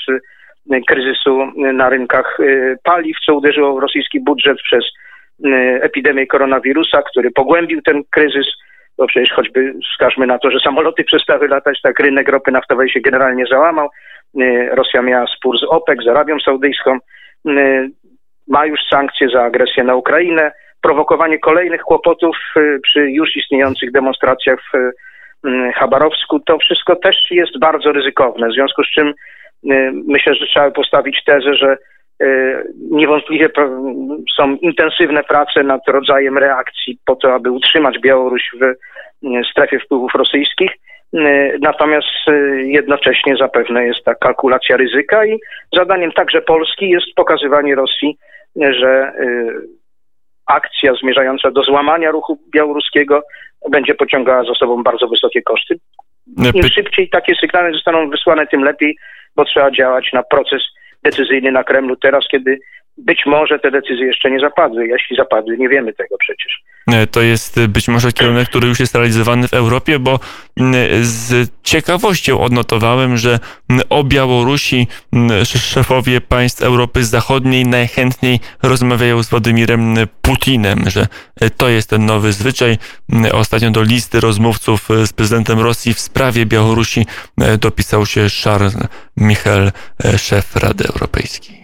kryzysu 0.87 1.51
na 1.55 1.89
rynkach 1.89 2.37
paliw, 2.83 3.17
co 3.25 3.35
uderzyło 3.35 3.75
w 3.75 3.81
rosyjski 3.81 4.19
budżet 4.19 4.57
przez 4.61 4.85
epidemię 5.81 6.27
koronawirusa, 6.27 7.01
który 7.01 7.31
pogłębił 7.31 7.81
ten 7.81 8.03
kryzys. 8.11 8.47
Bo 8.97 9.07
przecież 9.07 9.31
choćby 9.31 9.73
wskażmy 9.91 10.27
na 10.27 10.39
to, 10.39 10.51
że 10.51 10.59
samoloty 10.59 11.03
przestały 11.11 11.47
latać, 11.47 11.81
tak 11.81 11.99
rynek 11.99 12.29
ropy 12.29 12.51
naftowej 12.51 12.89
się 12.89 13.01
generalnie 13.01 13.45
załamał. 13.45 13.89
Rosja 14.71 15.01
miała 15.01 15.25
spór 15.37 15.59
z 15.59 15.63
OPEC, 15.63 16.03
z 16.03 16.07
Arabią 16.07 16.39
Saudyjską, 16.39 16.97
ma 18.47 18.65
już 18.65 18.79
sankcje 18.89 19.29
za 19.29 19.43
agresję 19.43 19.83
na 19.83 19.95
Ukrainę, 19.95 20.51
prowokowanie 20.81 21.39
kolejnych 21.39 21.81
kłopotów 21.81 22.37
przy 22.83 23.11
już 23.11 23.35
istniejących 23.35 23.91
demonstracjach 23.91 24.59
w 24.73 24.91
Chabarowsku, 25.75 26.39
to 26.39 26.57
wszystko 26.57 26.95
też 26.95 27.15
jest 27.31 27.59
bardzo 27.59 27.91
ryzykowne. 27.91 28.49
W 28.49 28.53
związku 28.53 28.83
z 28.83 28.87
czym 28.87 29.07
y, 29.07 29.13
myślę, 30.07 30.35
że 30.35 30.45
trzeba 30.45 30.71
postawić 30.71 31.23
tezę, 31.23 31.55
że 31.55 31.77
y, 32.23 32.63
niewątpliwie 32.91 33.49
są 34.37 34.55
intensywne 34.55 35.23
prace 35.23 35.63
nad 35.63 35.81
rodzajem 35.87 36.37
reakcji 36.37 36.97
po 37.05 37.15
to, 37.15 37.33
aby 37.33 37.51
utrzymać 37.51 37.99
Białoruś 37.99 38.43
w 38.59 38.63
y, 38.63 38.75
strefie 39.51 39.79
wpływów 39.79 40.11
rosyjskich. 40.15 40.71
Natomiast 41.61 42.07
jednocześnie 42.65 43.35
zapewne 43.35 43.85
jest 43.85 44.03
ta 44.05 44.15
kalkulacja 44.15 44.77
ryzyka 44.77 45.25
i 45.25 45.39
zadaniem 45.75 46.11
także 46.11 46.41
Polski 46.41 46.89
jest 46.89 47.05
pokazywanie 47.15 47.75
Rosji, 47.75 48.17
że 48.55 49.11
akcja 50.45 50.93
zmierzająca 50.93 51.51
do 51.51 51.63
złamania 51.63 52.11
ruchu 52.11 52.39
białoruskiego 52.53 53.23
będzie 53.71 53.95
pociągała 53.95 54.43
za 54.43 54.53
sobą 54.53 54.83
bardzo 54.83 55.07
wysokie 55.07 55.41
koszty. 55.41 55.75
Im 56.53 56.63
szybciej 56.63 57.09
takie 57.09 57.35
sygnały 57.35 57.73
zostaną 57.73 58.09
wysłane, 58.09 58.47
tym 58.47 58.63
lepiej, 58.63 58.97
bo 59.35 59.45
trzeba 59.45 59.71
działać 59.71 60.13
na 60.13 60.23
proces 60.23 60.61
decyzyjny 61.03 61.51
na 61.51 61.63
Kremlu 61.63 61.95
teraz, 61.95 62.25
kiedy 62.31 62.59
być 62.97 63.25
może 63.25 63.59
te 63.59 63.71
decyzje 63.71 64.05
jeszcze 64.05 64.31
nie 64.31 64.39
zapadły. 64.39 64.87
Jeśli 64.87 65.15
zapadły, 65.15 65.57
nie 65.57 65.69
wiemy 65.69 65.93
tego 65.93 66.17
przecież. 66.17 66.61
E, 66.87 67.07
to 67.07 67.21
jest 67.21 67.57
e, 67.57 67.67
być 67.67 67.87
może 67.87 68.11
kierunek, 68.11 68.49
który 68.49 68.67
już 68.67 68.79
jest 68.79 68.95
realizowany 68.95 69.47
w 69.47 69.53
Europie, 69.53 69.99
bo 69.99 70.19
z 71.01 71.49
ciekawością 71.63 72.39
odnotowałem, 72.39 73.17
że 73.17 73.39
o 73.89 74.03
Białorusi 74.03 74.87
szefowie 75.45 76.21
państw 76.21 76.61
Europy 76.61 77.05
Zachodniej 77.05 77.65
najchętniej 77.65 78.39
rozmawiają 78.63 79.23
z 79.23 79.29
Władimirem 79.29 79.95
Putinem, 80.21 80.89
że 80.89 81.07
e, 81.41 81.49
to 81.49 81.69
jest 81.69 81.89
ten 81.89 82.05
nowy 82.05 82.33
zwyczaj. 82.33 82.77
Ostatnio 83.31 83.71
do 83.71 83.83
listy 83.83 84.19
rozmówców 84.19 84.89
z 85.05 85.13
prezydentem 85.13 85.59
Rosji 85.59 85.93
w 85.93 85.99
sprawie 85.99 86.45
Białorusi 86.45 87.05
dopisał 87.59 88.05
się 88.05 88.27
Charles 88.43 88.75
Michel, 89.17 89.71
szef 90.17 90.55
Rady 90.55 90.87
Europejskiej. 90.87 91.62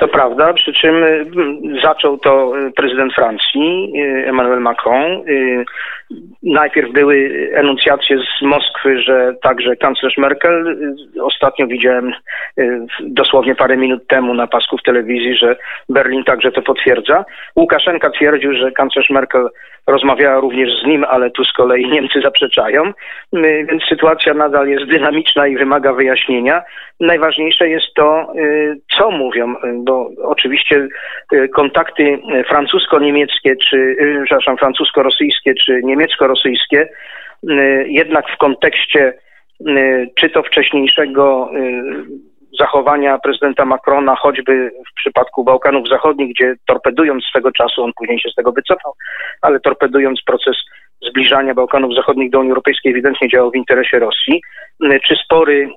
To 0.00 0.08
prawda, 0.08 0.52
przy 0.52 0.72
czym 0.72 1.04
y, 1.04 1.26
zaczął 1.82 2.18
to 2.18 2.58
y, 2.58 2.72
prezydent 2.72 3.14
Francji, 3.14 3.92
y, 3.96 4.28
Emmanuel 4.28 4.60
Macron. 4.60 5.22
Najpierw 6.42 6.92
były 6.92 7.48
enuncjacje 7.54 8.18
z 8.18 8.42
Moskwy, 8.42 9.02
że 9.02 9.34
także 9.42 9.76
kanclerz 9.76 10.16
Merkel. 10.18 10.76
Ostatnio 11.22 11.66
widziałem 11.66 12.12
dosłownie 13.00 13.54
parę 13.54 13.76
minut 13.76 14.06
temu 14.06 14.34
na 14.34 14.46
pasku 14.46 14.78
w 14.78 14.82
telewizji, 14.82 15.36
że 15.36 15.56
Berlin 15.88 16.24
także 16.24 16.52
to 16.52 16.62
potwierdza. 16.62 17.24
Łukaszenka 17.56 18.10
twierdził, 18.10 18.54
że 18.54 18.72
kanclerz 18.72 19.10
Merkel 19.10 19.48
rozmawiała 19.86 20.40
również 20.40 20.70
z 20.82 20.86
nim, 20.86 21.04
ale 21.04 21.30
tu 21.30 21.44
z 21.44 21.52
kolei 21.52 21.88
Niemcy 21.94 22.20
zaprzeczają, 22.20 22.92
więc 23.32 23.82
sytuacja 23.88 24.34
nadal 24.34 24.68
jest 24.68 24.84
dynamiczna 24.84 25.46
i 25.46 25.56
wymaga 25.56 25.92
wyjaśnienia. 25.92 26.62
Najważniejsze 27.00 27.68
jest 27.68 27.94
to, 27.94 28.32
co 28.96 29.10
mówią, 29.10 29.54
bo 29.74 30.10
oczywiście 30.24 30.88
kontakty 31.54 32.18
francusko-niemieckie, 32.48 33.56
czy, 33.70 33.96
przepraszam, 34.24 34.56
francusko-rosyjskie, 34.56 35.54
czy 35.54 35.80
niemiecko-rosyjskie, 36.00 36.88
jednak 37.86 38.24
w 38.34 38.36
kontekście 38.36 39.12
czy 40.14 40.30
to 40.30 40.42
wcześniejszego 40.42 41.50
zachowania 42.58 43.18
prezydenta 43.18 43.64
Macrona, 43.64 44.16
choćby 44.16 44.70
w 44.90 44.94
przypadku 44.94 45.44
Bałkanów 45.44 45.88
Zachodnich, 45.88 46.34
gdzie 46.34 46.54
torpedując 46.66 47.24
swego 47.24 47.52
czasu, 47.52 47.82
on 47.82 47.92
później 47.96 48.20
się 48.20 48.28
z 48.30 48.34
tego 48.34 48.52
wycofał, 48.52 48.92
ale 49.42 49.60
torpedując 49.60 50.22
proces 50.26 50.56
zbliżania 51.10 51.54
Bałkanów 51.54 51.94
Zachodnich 51.94 52.30
do 52.30 52.38
Unii 52.38 52.50
Europejskiej 52.50 52.92
ewidentnie 52.92 53.28
działał 53.28 53.50
w 53.50 53.56
interesie 53.56 53.98
Rosji, 53.98 54.42
czy 55.06 55.16
spory 55.24 55.68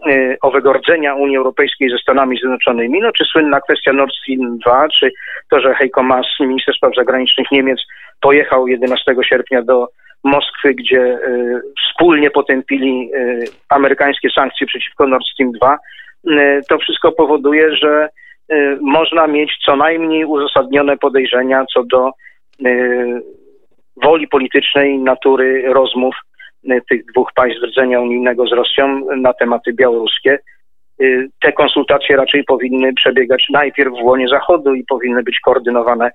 owego 0.42 0.74
rdzenia 0.74 1.15
Unii 1.15 1.38
Europejskiej 1.38 1.89
ze 1.89 1.98
Stanami 1.98 2.38
Zjednoczonymi, 2.38 3.00
no 3.01 3.12
czy 3.12 3.25
słynna 3.25 3.62
kwestia 3.62 3.94
Nord 3.94 4.13
Stream 4.13 4.58
2, 4.58 4.88
czy 5.00 5.12
to, 5.50 5.60
że 5.60 5.74
Heiko 5.74 6.03
Maas, 6.03 6.27
minister 6.39 6.75
spraw 6.75 6.96
zagranicznych 6.96 7.51
Niemiec, 7.51 7.82
pojechał 8.22 8.68
11 8.68 9.15
sierpnia 9.24 9.62
do 9.62 9.88
Moskwy, 10.24 10.74
gdzie 10.74 11.01
e, 11.01 11.20
wspólnie 11.84 12.32
potępili 12.32 13.10
e, 13.15 13.39
amerykańskie 13.70 14.30
sankcje 14.30 14.68
przeciwko 14.68 15.08
Nord 15.08 15.24
Stream 15.34 15.51
2, 15.51 15.77
Y, 16.32 16.62
to 16.70 16.77
wszystko 16.77 17.12
powoduje, 17.12 17.75
że 17.75 18.10
można 18.82 19.27
mieć 19.27 19.51
co 19.65 19.75
najmniej 19.75 20.25
uzasadnione 20.25 20.98
podejrzenia 20.98 21.65
co 21.74 21.84
do 21.84 22.12
woli 24.03 24.27
politycznej 24.27 25.00
natury 25.00 25.74
rozmów 25.74 26.15
tych 26.89 27.06
dwóch 27.06 27.34
państw 27.36 27.63
rdzenia 27.63 28.01
unijnego 28.01 28.48
z 28.48 28.51
Rosją 28.51 29.06
na 29.18 29.34
tematy 29.34 29.74
białoruskie. 29.74 30.39
Te 31.42 31.51
konsultacje 31.51 32.15
raczej 32.15 32.44
powinny 32.44 32.94
przebiegać 32.94 33.46
najpierw 33.50 33.94
w 33.94 34.03
łonie 34.03 34.27
Zachodu 34.27 34.74
i 34.74 34.84
powinny 34.84 35.24
być 35.24 35.39
koordynowane 35.39 36.12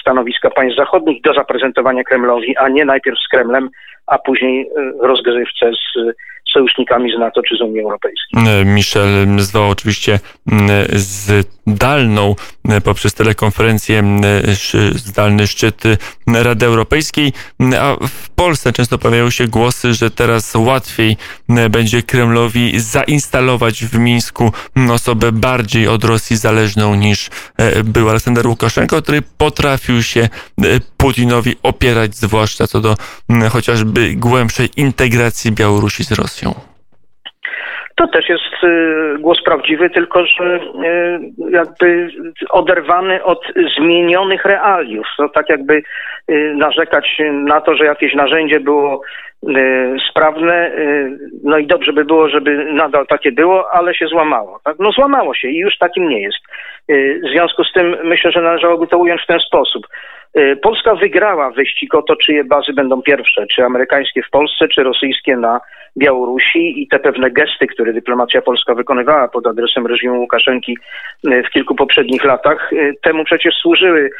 stanowiska 0.00 0.50
państw 0.50 0.76
zachodnich 0.76 1.22
do 1.22 1.34
zaprezentowania 1.34 2.04
Kremlowi, 2.04 2.56
a 2.56 2.68
nie 2.68 2.84
najpierw 2.84 3.18
z 3.18 3.28
Kremlem, 3.28 3.70
a 4.06 4.18
później 4.18 4.70
rozgrywce 5.00 5.70
z 5.72 6.16
sojusznikami 6.52 7.12
z 7.16 7.18
NATO 7.18 7.42
czy 7.42 7.56
z 7.56 7.60
Unii 7.60 7.80
Europejskiej. 7.80 8.60
E, 8.60 8.64
Michel 8.64 9.26
zwał 9.38 9.70
oczywiście 9.70 10.18
zdalną 10.46 11.57
e, 12.68 12.80
poprzez 12.80 13.14
telekonferencję 13.14 14.20
zdalny 14.94 15.46
szczyt 15.46 15.82
Rady 16.26 16.66
Europejskiej, 16.66 17.32
a 17.80 17.96
w 18.08 18.30
Polsce 18.30 18.72
często 18.72 18.98
pojawiają 18.98 19.30
się 19.30 19.48
głosy, 19.48 19.94
że 19.94 20.10
teraz 20.10 20.54
łatwiej 20.54 21.16
będzie 21.70 22.02
Kremlowi 22.02 22.80
zainstalować 22.80 23.84
w 23.84 23.98
Mińsku 23.98 24.52
osobę 24.90 25.32
bardziej 25.32 25.88
od 25.88 26.04
Rosji 26.04 26.36
zależną 26.36 26.94
niż 26.94 27.30
e, 27.56 27.84
był 27.84 28.10
Aleksander 28.10 28.46
Łukaszenko, 28.46 29.02
który 29.02 29.22
potrafił 29.22 30.02
się 30.02 30.28
Putinowi 30.96 31.56
opierać, 31.62 32.16
zwłaszcza 32.16 32.66
co 32.66 32.80
do 32.80 32.96
chociażby 33.50 34.14
głębszej 34.14 34.68
integracji 34.76 35.52
Białorusi 35.52 36.04
z 36.04 36.12
Rosją. 36.12 36.54
To 37.98 38.06
też 38.06 38.28
jest 38.28 38.64
y, 38.64 39.18
głos 39.18 39.42
prawdziwy, 39.42 39.90
tylko 39.90 40.26
że 40.26 40.56
y, 40.56 40.60
jakby 41.50 42.08
oderwany 42.50 43.24
od 43.24 43.40
zmienionych 43.78 44.44
realiów. 44.44 45.06
To 45.16 45.28
tak 45.28 45.48
jakby 45.48 45.82
y, 46.30 46.54
narzekać 46.56 47.18
na 47.32 47.60
to, 47.60 47.74
że 47.74 47.84
jakieś 47.84 48.14
narzędzie 48.14 48.60
było 48.60 49.00
sprawne, 50.10 50.70
no 51.44 51.58
i 51.58 51.66
dobrze 51.66 51.92
by 51.92 52.04
było, 52.04 52.28
żeby 52.28 52.72
nadal 52.72 53.06
takie 53.06 53.32
było, 53.32 53.70
ale 53.72 53.94
się 53.94 54.06
złamało. 54.06 54.60
Tak? 54.64 54.76
No 54.78 54.92
złamało 54.92 55.34
się 55.34 55.48
i 55.48 55.58
już 55.58 55.78
takim 55.78 56.08
nie 56.08 56.20
jest. 56.20 56.38
W 57.24 57.28
związku 57.32 57.64
z 57.64 57.72
tym 57.72 57.96
myślę, 58.04 58.32
że 58.32 58.40
należałoby 58.40 58.86
to 58.86 58.98
ująć 58.98 59.22
w 59.22 59.26
ten 59.26 59.40
sposób. 59.40 59.86
Y, 60.36 60.56
Polska 60.56 60.94
wygrała 60.94 61.50
wyścig 61.50 61.94
o 61.94 62.02
to, 62.02 62.16
czyje 62.16 62.44
bazy 62.44 62.72
będą 62.72 63.02
pierwsze, 63.02 63.46
czy 63.46 63.64
amerykańskie 63.64 64.22
w 64.22 64.30
Polsce, 64.30 64.68
czy 64.68 64.82
rosyjskie 64.82 65.36
na 65.36 65.60
Białorusi 65.98 66.82
i 66.82 66.88
te 66.88 66.98
pewne 66.98 67.30
gesty, 67.30 67.66
które 67.66 67.92
dyplomacja 67.92 68.42
polska 68.42 68.74
wykonywała 68.74 69.28
pod 69.28 69.46
adresem 69.46 69.86
reżimu 69.86 70.20
Łukaszenki 70.20 70.78
y, 71.26 71.42
w 71.42 71.50
kilku 71.50 71.74
poprzednich 71.74 72.24
latach, 72.24 72.72
y, 72.72 72.94
temu 73.02 73.24
przecież 73.24 73.54
służyły. 73.54 74.10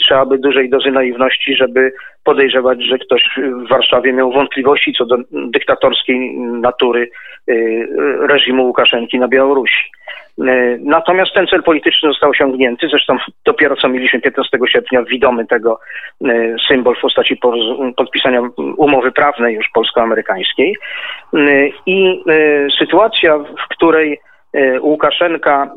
Trzeba 0.00 0.26
by 0.26 0.38
dużej 0.38 0.70
dozy 0.70 0.90
naiwności, 0.90 1.56
żeby 1.56 1.92
podejrzewać, 2.24 2.84
że 2.84 2.98
ktoś 2.98 3.22
w 3.64 3.68
Warszawie 3.68 4.12
miał 4.12 4.32
wątpliwości 4.32 4.94
co 4.98 5.06
do 5.06 5.16
dyktatorskiej 5.32 6.38
natury 6.38 7.10
reżimu 8.28 8.66
Łukaszenki 8.66 9.18
na 9.18 9.28
Białorusi. 9.28 9.90
E, 10.38 10.78
natomiast 10.80 11.32
ten 11.34 11.46
cel 11.46 11.62
polityczny 11.62 12.08
został 12.08 12.30
osiągnięty. 12.30 12.88
Zresztą 12.88 13.16
dopiero 13.44 13.76
co 13.76 13.88
mieliśmy 13.88 14.20
15 14.20 14.58
sierpnia 14.68 15.02
widomy 15.02 15.46
tego 15.46 15.80
symbol 16.68 16.96
w 16.96 17.00
postaci 17.00 17.36
podpisania 17.96 18.42
umowy 18.76 19.12
prawnej 19.12 19.54
już 19.54 19.66
polsko-amerykańskiej. 19.74 20.76
I 21.86 22.24
sytuacja, 22.78 23.38
w 23.38 23.68
której 23.68 24.20
Łukaszenka 24.80 25.70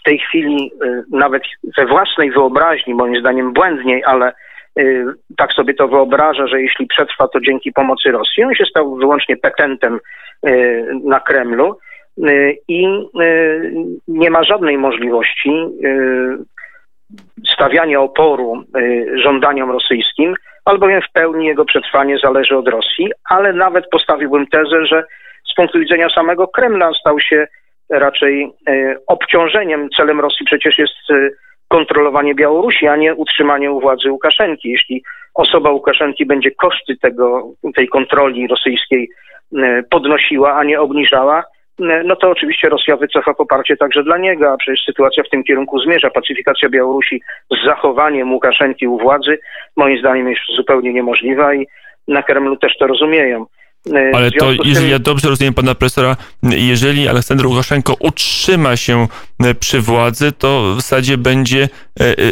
w 0.00 0.02
tej 0.04 0.18
chwili 0.18 0.72
nawet 1.12 1.42
we 1.78 1.86
własnej 1.86 2.30
wyobraźni, 2.30 2.94
moim 2.94 3.20
zdaniem 3.20 3.52
błędniej, 3.52 4.04
ale 4.04 4.32
tak 5.36 5.52
sobie 5.52 5.74
to 5.74 5.88
wyobraża, 5.88 6.46
że 6.46 6.62
jeśli 6.62 6.86
przetrwa 6.86 7.28
to 7.28 7.40
dzięki 7.40 7.72
pomocy 7.72 8.10
Rosji, 8.10 8.44
on 8.44 8.54
się 8.54 8.64
stał 8.64 8.96
wyłącznie 8.96 9.36
petentem 9.36 9.98
na 11.04 11.20
Kremlu 11.20 11.78
i 12.68 12.86
nie 14.08 14.30
ma 14.30 14.44
żadnej 14.44 14.78
możliwości 14.78 15.52
stawiania 17.54 18.00
oporu 18.00 18.62
żądaniom 19.14 19.70
rosyjskim, 19.70 20.34
albowiem 20.64 21.02
w 21.02 21.12
pełni 21.12 21.46
jego 21.46 21.64
przetrwanie 21.64 22.18
zależy 22.24 22.56
od 22.56 22.68
Rosji, 22.68 23.10
ale 23.30 23.52
nawet 23.52 23.84
postawiłbym 23.90 24.46
tezę, 24.46 24.86
że 24.86 25.04
z 25.52 25.54
punktu 25.54 25.78
widzenia 25.78 26.08
samego 26.08 26.48
Kremla 26.48 26.90
stał 27.00 27.20
się 27.20 27.46
raczej 27.90 28.52
obciążeniem. 29.06 29.88
Celem 29.96 30.20
Rosji 30.20 30.46
przecież 30.46 30.78
jest 30.78 30.94
kontrolowanie 31.68 32.34
Białorusi, 32.34 32.86
a 32.86 32.96
nie 32.96 33.14
utrzymanie 33.14 33.72
u 33.72 33.80
władzy 33.80 34.12
Łukaszenki. 34.12 34.70
Jeśli 34.70 35.02
osoba 35.34 35.70
Łukaszenki 35.70 36.26
będzie 36.26 36.50
koszty 36.50 36.96
tego, 36.96 37.52
tej 37.76 37.88
kontroli 37.88 38.48
rosyjskiej 38.48 39.10
e, 39.56 39.82
podnosiła, 39.90 40.54
a 40.54 40.64
nie 40.64 40.80
obniżała, 40.80 41.44
e, 41.80 42.02
no 42.04 42.16
to 42.16 42.30
oczywiście 42.30 42.68
Rosja 42.68 42.96
wycofa 42.96 43.34
poparcie 43.34 43.76
także 43.76 44.02
dla 44.02 44.18
niego, 44.18 44.52
a 44.52 44.56
przecież 44.56 44.84
sytuacja 44.84 45.22
w 45.22 45.30
tym 45.30 45.44
kierunku 45.44 45.78
zmierza. 45.78 46.10
Pacyfikacja 46.10 46.68
Białorusi 46.68 47.22
z 47.50 47.66
zachowaniem 47.66 48.32
Łukaszenki 48.32 48.88
u 48.88 48.98
władzy 48.98 49.38
moim 49.76 49.98
zdaniem 49.98 50.28
jest 50.28 50.40
zupełnie 50.56 50.92
niemożliwa 50.92 51.54
i 51.54 51.66
na 52.08 52.22
Kremlu 52.22 52.56
też 52.56 52.76
to 52.78 52.86
rozumieją. 52.86 53.46
E, 53.86 54.10
Ale 54.14 54.30
to, 54.30 54.52
jeżeli 54.64 54.90
ja 54.90 54.98
dobrze 54.98 55.28
rozumiem 55.28 55.54
pana 55.54 55.74
profesora, 55.74 56.16
jeżeli 56.42 57.08
Aleksander 57.08 57.46
Łukaszenko 57.46 57.94
utrzyma 58.00 58.76
się 58.76 59.06
e, 59.40 59.54
przy 59.54 59.80
władzy, 59.80 60.32
to 60.32 60.74
w 60.74 60.80
zasadzie 60.80 61.18
będzie 61.18 61.62
e, 61.62 61.68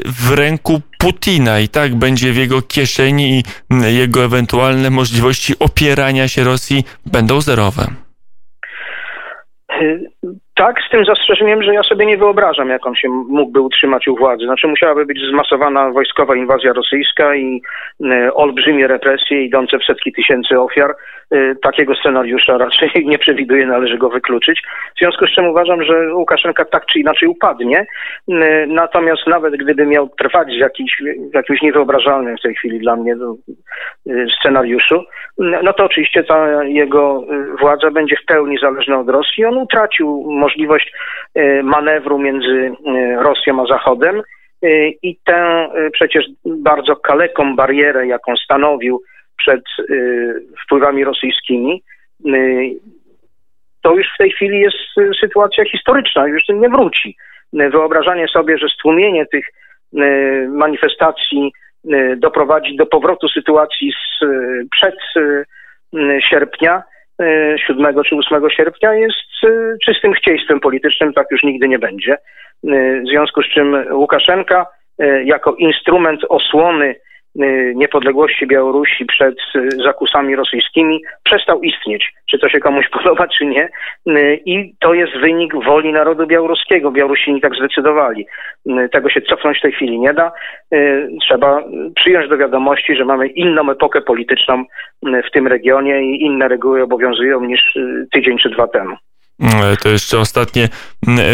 w 0.04 0.32
ręku 0.32 0.80
Putina 0.98 1.60
i 1.60 1.68
tak 1.68 1.94
będzie 1.94 2.32
w 2.32 2.36
jego 2.36 2.62
kieszeni 2.62 3.38
i 3.38 3.42
jego 3.94 4.24
ewentualne 4.24 4.90
możliwości 4.90 5.58
opierania 5.58 6.28
się 6.28 6.44
Rosji 6.44 6.84
będą 7.06 7.40
zerowe. 7.40 7.86
Tak, 10.56 10.76
z 10.88 10.90
tym 10.90 11.04
zastrzeżeniem, 11.04 11.62
że 11.62 11.74
ja 11.74 11.82
sobie 11.82 12.06
nie 12.06 12.16
wyobrażam, 12.16 12.68
jak 12.68 12.86
on 12.86 12.94
się 12.94 13.08
mógłby 13.08 13.60
utrzymać 13.60 14.08
u 14.08 14.16
władzy. 14.16 14.44
Znaczy 14.44 14.68
musiałaby 14.68 15.06
być 15.06 15.18
zmasowana 15.30 15.90
wojskowa 15.90 16.36
inwazja 16.36 16.72
rosyjska 16.72 17.34
i 17.34 17.62
y, 18.00 18.34
olbrzymie 18.34 18.86
represje 18.86 19.42
idące 19.44 19.78
w 19.78 19.84
setki 19.84 20.12
tysięcy 20.12 20.60
ofiar. 20.60 20.94
Y, 21.34 21.56
takiego 21.62 21.94
scenariusza 21.94 22.58
raczej 22.64 22.90
nie 23.06 23.18
przewiduję, 23.18 23.66
należy 23.66 23.98
go 23.98 24.08
wykluczyć. 24.08 24.62
W 24.96 24.98
związku 24.98 25.26
z 25.26 25.30
czym 25.30 25.46
uważam, 25.46 25.82
że 25.82 26.14
Łukaszenka 26.14 26.64
tak 26.64 26.86
czy 26.86 26.98
inaczej 26.98 27.28
upadnie. 27.28 27.86
Y, 28.28 28.66
natomiast 28.68 29.26
nawet 29.26 29.56
gdyby 29.56 29.86
miał 29.86 30.08
trwać 30.08 30.48
w, 30.48 30.60
jakiś, 30.60 31.02
w 31.32 31.34
jakimś 31.34 31.62
niewyobrażalnym 31.62 32.36
w 32.36 32.42
tej 32.42 32.54
chwili 32.54 32.78
dla 32.78 32.96
mnie 32.96 33.14
no, 33.14 33.36
y, 34.06 34.26
scenariuszu, 34.40 35.04
no 35.38 35.72
to 35.72 35.84
oczywiście 35.84 36.24
ta 36.24 36.64
jego 36.64 37.24
władza 37.60 37.90
będzie 37.90 38.16
w 38.16 38.24
pełni 38.24 38.58
zależna 38.58 38.98
od 38.98 39.08
Rosji. 39.08 39.44
On 39.44 39.56
utracił 39.58 40.24
możliwość 40.46 40.92
manewru 41.62 42.18
między 42.18 42.72
Rosją 43.16 43.62
a 43.62 43.66
Zachodem 43.66 44.22
i 45.02 45.16
tę 45.24 45.68
przecież 45.92 46.24
bardzo 46.44 46.96
kaleką 46.96 47.56
barierę, 47.56 48.06
jaką 48.06 48.36
stanowił 48.36 49.02
przed 49.36 49.62
y, 49.90 50.42
wpływami 50.64 51.04
rosyjskimi, 51.04 51.82
y, 52.26 52.70
to 53.82 53.94
już 53.94 54.06
w 54.14 54.18
tej 54.18 54.30
chwili 54.30 54.60
jest 54.60 54.76
y, 54.98 55.10
sytuacja 55.20 55.64
historyczna, 55.64 56.26
już 56.26 56.46
tym 56.46 56.60
nie 56.60 56.68
wróci. 56.68 57.16
Wyobrażanie 57.52 58.28
sobie, 58.28 58.58
że 58.58 58.68
stłumienie 58.68 59.26
tych 59.26 59.46
manifestacji 60.48 61.52
doprowadzi 62.16 62.76
do 62.76 62.86
powrotu 62.86 63.28
sytuacji 63.28 63.92
sprzed 64.66 64.94
sierpnia, 66.30 66.82
7 67.66 68.02
czy 68.04 68.16
8 68.16 68.50
sierpnia 68.50 68.94
jest 68.94 69.16
czystym 69.84 70.14
chcieństwem 70.14 70.60
politycznym, 70.60 71.12
tak 71.12 71.26
już 71.30 71.42
nigdy 71.42 71.68
nie 71.68 71.78
będzie. 71.78 72.16
W 73.04 73.08
związku 73.08 73.42
z 73.42 73.48
czym 73.48 73.84
Łukaszenka 73.90 74.66
jako 75.24 75.54
instrument 75.54 76.20
osłony 76.28 76.94
niepodległości 77.74 78.46
Białorusi 78.46 79.06
przed 79.06 79.34
y, 79.56 79.70
zakusami 79.84 80.36
rosyjskimi 80.36 81.02
przestał 81.22 81.60
istnieć, 81.60 82.12
czy 82.30 82.38
to 82.38 82.48
się 82.48 82.60
komuś 82.60 82.88
podoba, 82.98 83.28
czy 83.28 83.46
nie. 83.46 83.68
Y, 84.08 84.40
I 84.44 84.74
to 84.78 84.94
jest 84.94 85.12
wynik 85.16 85.54
woli 85.64 85.92
narodu 85.92 86.26
białoruskiego. 86.26 86.90
Białorusini 86.90 87.40
tak 87.40 87.54
zdecydowali. 87.54 88.26
Tego 88.92 89.10
się 89.10 89.20
cofnąć 89.20 89.58
w 89.58 89.62
tej 89.62 89.72
chwili 89.72 90.00
nie 90.00 90.14
da. 90.14 90.32
Trzeba 91.20 91.62
przyjąć 91.96 92.28
do 92.28 92.36
wiadomości, 92.36 92.96
że 92.96 93.04
mamy 93.04 93.26
inną 93.26 93.70
epokę 93.70 94.00
polityczną 94.00 94.64
w 95.02 95.30
tym 95.32 95.46
regionie 95.46 96.02
i 96.02 96.22
inne 96.22 96.48
reguły 96.48 96.82
obowiązują 96.82 97.40
niż 97.40 97.78
tydzień 98.12 98.38
czy 98.38 98.50
dwa 98.50 98.68
temu. 98.68 98.96
E, 99.40 99.76
to 99.76 99.88
jeszcze 99.88 100.18
ostatnie 100.18 100.68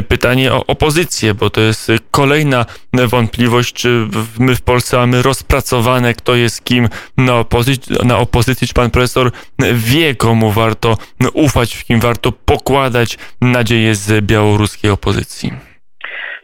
pytanie 0.09 0.53
o 0.53 0.67
opozycję, 0.67 1.35
bo 1.35 1.51
to 1.51 1.61
jest 1.61 1.93
kolejna 2.11 2.67
wątpliwość, 2.93 3.73
czy 3.73 4.09
my 4.39 4.57
w 4.57 4.63
Polsce 4.63 4.97
mamy 4.97 5.23
rozpracowane, 5.23 6.15
kto 6.15 6.35
jest 6.35 6.65
kim 6.65 6.89
na 7.17 7.35
opozycji, 7.35 7.97
na 8.05 8.19
opozycji 8.19 8.69
czy 8.69 8.75
pan 8.75 8.91
profesor 8.91 9.33
wie, 9.75 10.15
komu 10.15 10.53
warto 10.53 10.99
ufać, 11.33 11.75
w 11.75 11.85
kim 11.85 12.01
warto 12.01 12.33
pokładać 12.33 13.19
nadzieję 13.41 13.95
z 13.95 14.25
białoruskiej 14.25 14.91
opozycji. 14.91 15.72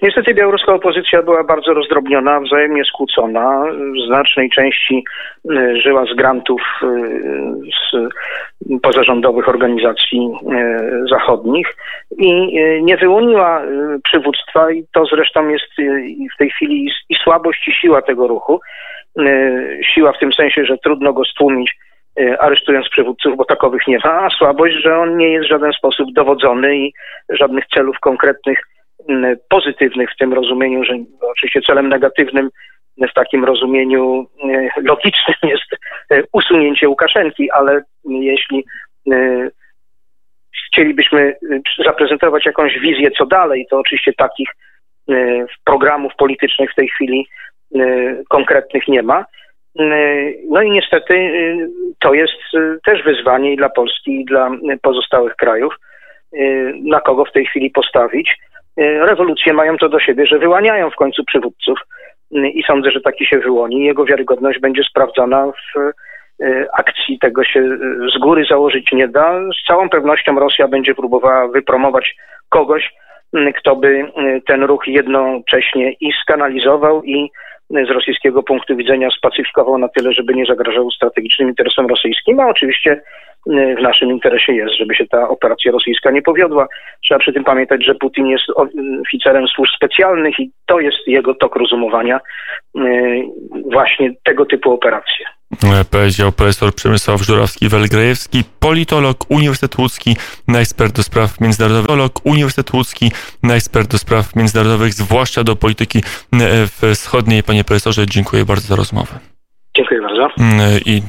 Niestety 0.02 0.34
białoruska 0.34 0.74
opozycja 0.74 1.22
była 1.22 1.44
bardzo 1.44 1.74
rozdrobniona, 1.74 2.40
wzajemnie 2.40 2.84
skłócona. 2.84 3.64
W 3.72 4.06
znacznej 4.06 4.50
części 4.50 5.04
y, 5.50 5.80
żyła 5.80 6.04
z 6.04 6.16
grantów 6.16 6.62
y, 6.82 6.86
z 7.90 8.12
pozarządowych 8.82 9.48
organizacji 9.48 10.30
y, 10.42 11.08
zachodnich 11.10 11.76
i 12.18 12.54
nie 12.82 12.96
wyłoniła 12.96 13.62
przywództwa 14.04 14.70
i 14.70 14.84
to 14.92 15.04
zresztą 15.04 15.48
jest 15.48 15.64
w 16.34 16.38
tej 16.38 16.50
chwili 16.50 16.90
i 17.08 17.14
słabość 17.14 17.68
i 17.68 17.72
siła 17.72 18.02
tego 18.02 18.26
ruchu. 18.28 18.60
Siła 19.94 20.12
w 20.12 20.18
tym 20.18 20.32
sensie, 20.32 20.64
że 20.64 20.78
trudno 20.78 21.12
go 21.12 21.24
stłumić 21.24 21.76
aresztując 22.38 22.88
przywódców, 22.88 23.36
bo 23.36 23.44
takowych 23.44 23.86
nie 23.86 23.98
ma, 24.04 24.12
a 24.12 24.30
słabość, 24.30 24.74
że 24.74 24.98
on 24.98 25.16
nie 25.16 25.28
jest 25.28 25.46
w 25.46 25.50
żaden 25.50 25.72
sposób 25.72 26.12
dowodzony 26.12 26.76
i 26.76 26.92
żadnych 27.30 27.66
celów 27.66 28.00
konkretnych 28.00 28.58
pozytywnych 29.48 30.10
w 30.12 30.16
tym 30.16 30.32
rozumieniu, 30.32 30.84
że 30.84 30.94
oczywiście 31.20 31.60
celem 31.62 31.88
negatywnym 31.88 32.50
w 33.06 33.14
takim 33.14 33.44
rozumieniu 33.44 34.26
logicznym 34.76 35.36
jest 35.52 35.82
e, 36.10 36.22
usunięcie 36.32 36.88
Łukaszenki, 36.88 37.50
ale 37.50 37.82
jeśli 38.04 38.64
e, 39.12 39.48
chcielibyśmy 40.68 41.20
e, 41.20 41.84
zaprezentować 41.84 42.46
jakąś 42.46 42.78
wizję 42.78 43.10
co 43.10 43.26
dalej, 43.26 43.66
to 43.70 43.78
oczywiście 43.78 44.12
takich 44.12 44.48
programów 45.64 46.12
politycznych 46.16 46.72
w 46.72 46.74
tej 46.74 46.88
chwili 46.88 47.26
konkretnych 48.28 48.88
nie 48.88 49.02
ma. 49.02 49.24
No 50.48 50.62
i 50.62 50.70
niestety 50.70 51.30
to 51.98 52.14
jest 52.14 52.34
też 52.84 53.02
wyzwanie 53.02 53.52
i 53.52 53.56
dla 53.56 53.68
Polski, 53.68 54.20
i 54.20 54.24
dla 54.24 54.50
pozostałych 54.82 55.36
krajów, 55.36 55.74
na 56.82 57.00
kogo 57.00 57.24
w 57.24 57.32
tej 57.32 57.46
chwili 57.46 57.70
postawić. 57.70 58.36
E, 58.78 59.06
rewolucje 59.06 59.52
mają 59.52 59.76
to 59.76 59.88
do 59.88 60.00
siebie, 60.00 60.26
że 60.26 60.38
wyłaniają 60.38 60.90
w 60.90 60.96
końcu 60.96 61.24
przywódców 61.24 61.78
mm, 62.34 62.50
i 62.50 62.62
sądzę, 62.62 62.90
że 62.90 63.00
taki 63.00 63.26
się 63.26 63.38
wyłoni. 63.38 63.84
Jego 63.84 64.04
wiarygodność 64.04 64.60
będzie 64.60 64.82
sprawdzona 64.82 65.46
w 65.46 65.78
e, 65.78 66.66
akcji. 66.72 67.18
Tego 67.18 67.44
się 67.44 67.68
z 68.14 68.18
góry 68.18 68.44
założyć 68.50 68.92
nie 68.92 69.08
da. 69.08 69.40
Z 69.40 69.66
całą 69.66 69.88
pewnością 69.88 70.38
Rosja 70.38 70.68
będzie 70.68 70.94
próbowała 70.94 71.48
wypromować 71.48 72.16
kogoś, 72.48 72.94
kto 73.56 73.76
by 73.76 74.12
ten 74.46 74.64
ruch 74.64 74.86
jednocześnie 74.86 75.92
i 75.92 76.12
skanalizował 76.22 77.02
i 77.02 77.30
z 77.70 77.90
rosyjskiego 77.90 78.42
punktu 78.42 78.76
widzenia 78.76 79.10
spacyfikował 79.10 79.78
na 79.78 79.88
tyle, 79.88 80.12
żeby 80.12 80.34
nie 80.34 80.46
zagrażał 80.46 80.90
strategicznym 80.90 81.48
interesom 81.48 81.86
rosyjskim, 81.86 82.40
a 82.40 82.46
oczywiście 82.46 82.92
y, 82.92 83.76
w 83.78 83.82
naszym 83.82 84.10
interesie 84.10 84.52
jest, 84.52 84.74
żeby 84.78 84.94
się 84.94 85.06
ta 85.06 85.28
operacja 85.28 85.72
rosyjska 85.72 86.10
nie 86.10 86.22
powiodła. 86.22 86.68
Trzeba 87.04 87.18
przy 87.18 87.32
tym 87.32 87.44
pamiętać, 87.44 87.84
że 87.84 87.94
Putin 87.94 88.26
jest 88.26 88.44
oficerem 89.00 89.48
służb 89.48 89.72
specjalnych 89.76 90.40
i 90.40 90.50
to 90.66 90.80
jest 90.80 90.98
jego 91.06 91.34
tok 91.34 91.56
rozumowania 91.56 92.20
y, 92.76 93.22
właśnie 93.72 94.10
tego 94.24 94.46
typu 94.46 94.72
operacje. 94.72 95.37
Powiedział 95.90 96.32
profesor 96.32 96.74
Przemysław 96.74 97.20
Żurawski-Welgrejewski, 97.20 98.44
politolog, 98.60 99.30
Uniwersytet 99.30 99.78
Łódzki, 99.78 100.16
ekspert 100.48 100.96
do 100.96 101.02
spraw 101.02 101.40
międzynarodowych, 101.40 101.86
politolog, 101.86 102.26
Uniwersytet 102.26 102.72
Łódzki, 102.72 103.12
ekspert 103.42 103.90
do 103.90 103.98
spraw 103.98 104.36
międzynarodowych, 104.36 104.94
zwłaszcza 104.94 105.44
do 105.44 105.56
polityki 105.56 106.02
wschodniej. 106.94 107.42
Panie 107.42 107.64
profesorze, 107.64 108.06
dziękuję 108.06 108.44
bardzo 108.44 108.68
za 108.68 108.76
rozmowę. 108.76 109.18
Dziękuję 109.76 110.00
bardzo. 110.02 110.28
I 110.86 111.02
do 111.02 111.08